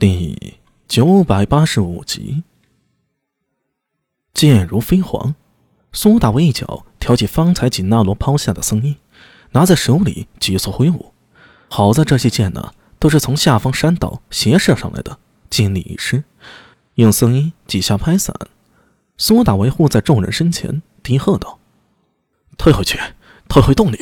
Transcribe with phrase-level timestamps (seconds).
[0.00, 0.54] 第
[0.88, 2.42] 九百八十五集，
[4.32, 5.34] 剑如飞黄，
[5.92, 8.96] 苏大为一脚挑起方才锦纳罗抛下的僧衣，
[9.50, 11.12] 拿在手里急速挥舞。
[11.68, 15.18] 好在这些剑呢，都是从下方山道斜射上来的，
[15.50, 16.24] 尽力一施，
[16.94, 18.34] 用僧衣几下拍散。
[19.18, 21.58] 苏大为护在众人身前，低喝道
[22.56, 22.98] ：“退回去，
[23.50, 23.98] 退回洞里。”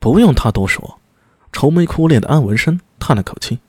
[0.00, 0.98] 不用他多说，
[1.52, 3.60] 愁眉苦脸的安文生叹了口气。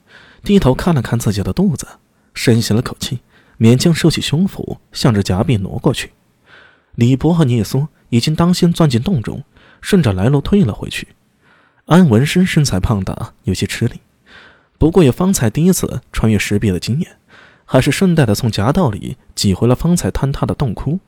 [0.44, 1.88] 低头看了看自己的肚子，
[2.34, 3.20] 深吸了口气，
[3.58, 6.12] 勉强收起胸脯，向着夹壁挪过去。
[6.96, 9.44] 李博和聂苏已经当先钻进洞中，
[9.82, 11.10] 顺着来路退了回去。
[11.86, 14.02] 安文生身材胖大，有些吃力，
[14.78, 17.18] 不过有方才第一次穿越石壁的经验，
[17.66, 21.00] 还是顺带的从夹道里挤回了方才坍塌的洞窟。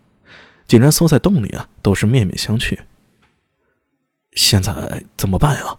[0.68, 2.80] 几人缩在洞里啊，都是面面相觑。
[4.34, 5.78] 现在怎么办啊？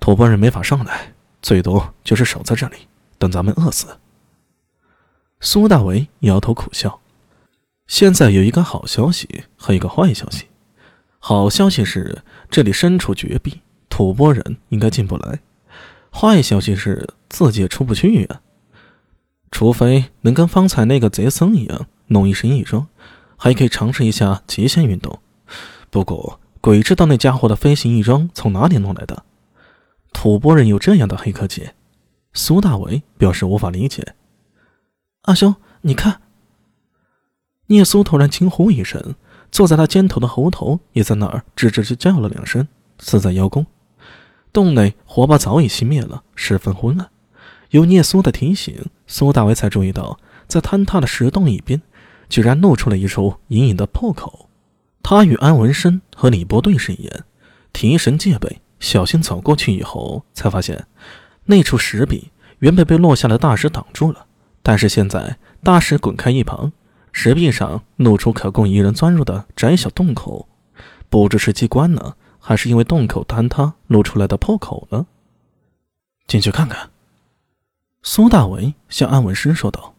[0.00, 1.11] 土拨人没法上来。
[1.42, 2.86] 最多就是守在这里，
[3.18, 3.98] 等咱们饿死。
[5.40, 7.00] 苏大为摇头苦笑。
[7.88, 10.46] 现在有一个好消息和一个坏消息。
[11.18, 15.40] 好消息是这里身处绝壁，吐蕃人应该进不来。
[16.10, 18.40] 坏消息是自己也出不去呀。
[19.50, 22.86] 除非能跟方才那个贼僧一样弄一身异装，
[23.36, 25.18] 还可以尝试一下极限运动。
[25.90, 29.24] 不过鬼知道那家伙的飞行异装从哪里弄来的。
[30.12, 31.70] 吐蕃人有这样的黑科技，
[32.32, 34.14] 苏大为表示无法理解。
[35.22, 36.20] 阿兄，你看！
[37.66, 39.14] 聂苏突然惊呼一声，
[39.50, 42.66] 坐在他肩头的猴头也在那儿吱吱吱叫了两声，
[42.98, 43.66] 似在邀功。
[44.52, 47.08] 洞内火把早已熄灭了，十分昏暗。
[47.70, 51.80] 有聂苏的提醒，苏大为才注意到，在坍塌的石洞一边，
[52.28, 54.48] 居然露出了一处隐隐的破口。
[55.02, 57.24] 他与安文生和李波对视一眼，
[57.72, 58.60] 提神戒备。
[58.82, 60.88] 小心走过去以后，才发现
[61.44, 64.26] 那处石壁原本被落下的大石挡住了，
[64.60, 66.72] 但是现在大石滚开一旁，
[67.12, 70.48] 石壁上露出可供一人钻入的窄小洞口，
[71.08, 75.06] 不知是机关呢，还是因为洞口坍塌露出来的破口呢？
[76.26, 76.90] 进去看看。
[78.02, 79.94] 苏大为向安文生说道：“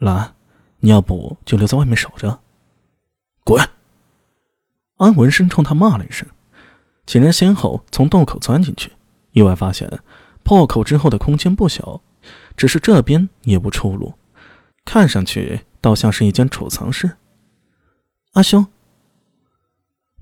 [0.00, 0.34] 兰，
[0.78, 2.40] 你要不就留在外面守着。”
[3.44, 3.68] 滚！
[4.96, 6.26] 安文生冲他骂了一声。
[7.10, 8.92] 几人先后从洞口钻进去，
[9.32, 9.90] 意外发现
[10.44, 12.00] 破口之后的空间不小，
[12.56, 14.14] 只是这边也不出路，
[14.84, 17.16] 看上去倒像是一间储藏室。
[18.34, 18.64] 阿兄，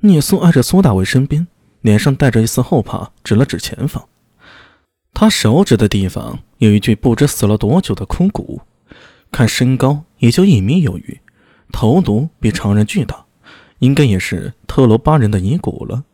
[0.00, 1.46] 聂苏挨着苏大伟身边，
[1.82, 4.08] 脸上带着一丝后怕，指了指前方。
[5.12, 8.62] 他手指的地方有一具不知死了多久的枯骨，
[9.30, 11.20] 看身高也就一米有余，
[11.70, 13.26] 头颅比常人巨大，
[13.80, 16.04] 应该也是特罗巴人的遗骨了。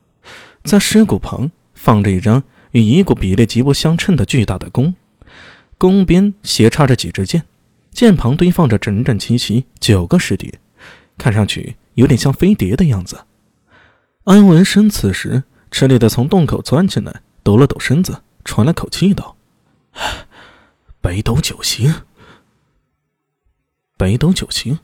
[0.64, 2.42] 在尸骨旁放着一张
[2.72, 4.94] 与遗骨比例极不相称的巨大的弓，
[5.76, 7.44] 弓边斜插着几支箭，
[7.92, 10.58] 箭旁堆放着整整齐齐九个尸体，
[11.19, 13.24] 看上去有点像飞碟的样子。
[14.24, 19.36] 安文生此时吃力的从洞口钻进来，抖了抖身子，喘了口气道
[21.03, 21.94] ：“北斗九星。”
[23.98, 24.78] 北斗九星。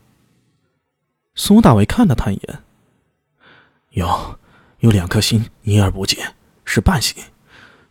[1.33, 2.59] 苏大伟看了他一眼，
[3.89, 4.39] 有。
[4.81, 7.23] 有两颗星隐而不见，是半星。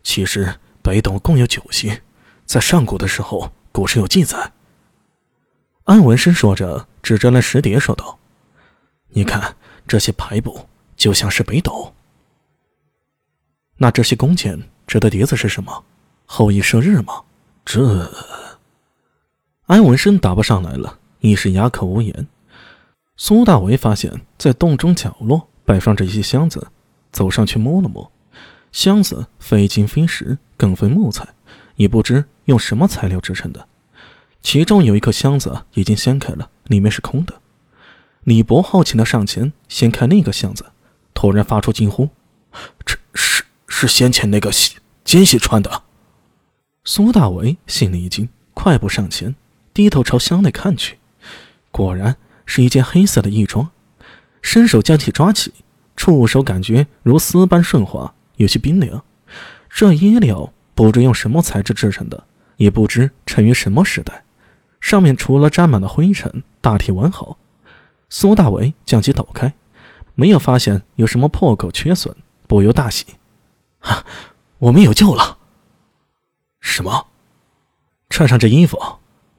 [0.03, 2.01] 其实北斗共有九星，
[2.45, 4.51] 在上古的时候，古时有记载。
[5.85, 8.19] 安文生说着，指着那石碟说道
[9.09, 9.55] ：“你看
[9.87, 11.93] 这些排布，就像是北斗。
[13.77, 15.85] 那这些弓箭指的碟子是什么？
[16.25, 17.23] 后羿射日吗？
[17.63, 18.11] 这……”
[19.67, 22.27] 安文生答不上来了，一时哑口无言。
[23.15, 26.67] 苏大为发现，在洞中角落摆放着一些箱子。
[27.11, 28.11] 走上去摸了摸，
[28.71, 31.27] 箱子非金非石，更非木材，
[31.75, 33.67] 也不知用什么材料制成的。
[34.41, 37.41] 其中有一个箱子已经掀开了，里面是空的。
[38.23, 40.71] 李博好奇的上前掀开那个箱子，
[41.13, 42.09] 突然发出惊呼
[42.85, 44.51] ：“这是是先前那个
[45.03, 45.83] 奸细穿的！”
[46.83, 49.35] 苏大为心里一惊，快步上前，
[49.73, 50.97] 低头朝箱内看去，
[51.69, 53.69] 果然是一件黑色的衣装，
[54.41, 55.53] 伸手将其抓起。
[55.95, 59.03] 触手感觉如丝般顺滑，有些冰凉。
[59.69, 62.25] 这衣料不知用什么材质制成的，
[62.57, 64.23] 也不知成于什么时代。
[64.79, 67.37] 上面除了沾满了灰尘，大体完好。
[68.09, 69.53] 苏大为将其抖开，
[70.15, 72.15] 没有发现有什么破口缺损，
[72.47, 73.05] 不由大喜
[73.79, 74.03] ：“哈，
[74.57, 75.37] 我们有救了
[76.59, 77.07] ！”“什么？
[78.09, 78.77] 穿上这衣服，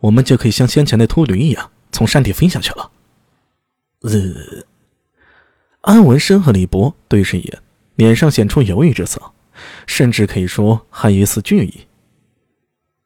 [0.01, 2.91] 我们就可以像先前那秃驴一样从山顶飞下去了
[4.03, 4.65] ？”“呃。”
[5.83, 7.63] 安文生和李博对视一眼，
[7.97, 9.21] 脸上显出犹豫之色，
[9.87, 11.87] 甚至可以说还有一丝惧意。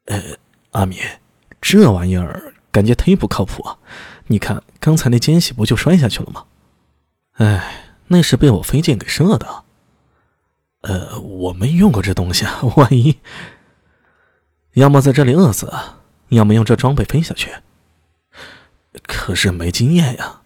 [0.05, 0.21] 呃，
[0.71, 0.97] 阿米，
[1.59, 3.77] 这玩意儿感觉忒不靠谱啊！
[4.27, 6.45] 你看刚才那奸细不就摔下去了吗？
[7.33, 9.63] 哎，那是被我飞剑给射的。
[10.81, 13.17] 呃，我没用过这东西啊，万一……
[14.73, 15.73] 要么在这里饿死，
[16.29, 17.51] 要么用这装备飞下去。
[19.03, 20.41] 可是没经验呀。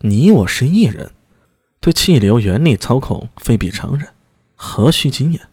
[0.00, 1.10] 你我是异人，
[1.80, 4.08] 对气流原理操控非比常人，
[4.54, 5.48] 何须经验？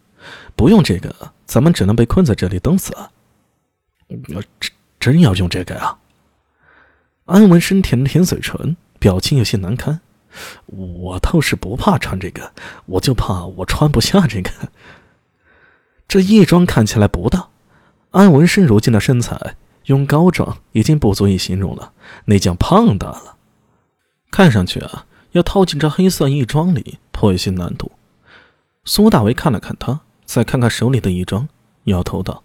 [0.55, 2.95] 不用这个，咱们只能被困在这里等死。
[4.07, 4.43] 真
[4.99, 5.97] 真要用这个啊？
[7.25, 9.99] 安文生舔了舔嘴唇，表情有些难堪。
[10.67, 12.53] 我倒是不怕穿这个，
[12.85, 14.51] 我就怕我穿不下这个。
[16.07, 17.47] 这义装看起来不大，
[18.11, 19.55] 安文生如今的身材，
[19.85, 21.93] 用高壮已经不足以形容了，
[22.25, 23.34] 那叫胖大了。
[24.35, 27.89] 看上去啊，要套进这黑色义装里颇有些难度。
[28.83, 31.47] 苏大为看了看他，再看看手里的义装，
[31.85, 32.43] 摇头道：“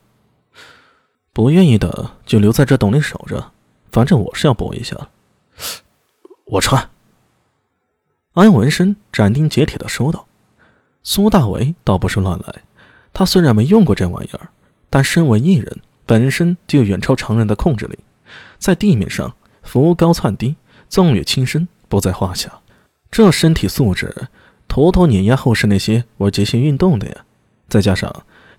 [1.35, 3.51] 不愿意的就留在这洞里守着，
[3.91, 4.97] 反正我是要搏一下。”
[6.47, 6.91] 我穿。
[8.35, 10.29] 安文生斩钉截铁的说道。
[11.03, 12.63] 苏大为倒不是乱来。
[13.13, 14.51] 他虽然没用过这玩意儿，
[14.89, 17.99] 但身为异人，本身就远超常人的控制力，
[18.59, 19.35] 在地面上
[19.65, 20.55] 浮高窜低、
[20.89, 22.51] 纵跃轻身不在话下。
[23.11, 24.29] 这身体素质，
[24.67, 27.17] 妥妥碾压后世那些玩极限运动的呀！
[27.69, 28.11] 再加上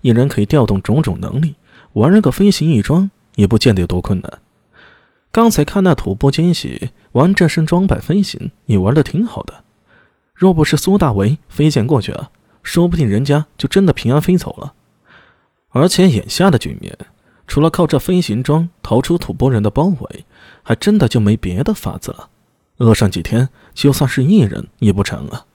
[0.02, 1.56] 一人可以调动种种能力，
[1.94, 4.38] 玩个飞行翼装也不见得有多困难。
[5.32, 9.64] 刚才看那吐蕃奸细玩这身装扮飞行，也玩的挺好的。
[10.34, 12.30] 若不是苏大为飞剑过去啊！
[12.62, 14.74] 说不定人家就真的平安飞走了，
[15.70, 16.96] 而且眼下的局面，
[17.46, 20.24] 除了靠这飞行装逃出吐蕃人的包围，
[20.62, 22.28] 还真的就没别的法子了。
[22.82, 25.46] 饿上几天，就算是一人也不成啊！